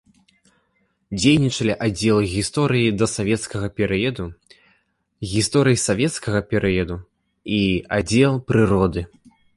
Дзейнічалі 1.17 1.73
аддзелы 1.87 2.23
гісторыі 2.35 2.95
дасавецкага 3.01 3.67
перыяду, 3.81 4.25
гісторыі 5.35 5.83
савецкага 5.87 6.39
перыяду 6.55 6.97
і 7.59 7.61
аддзел 7.99 8.33
прыроды. 8.51 9.01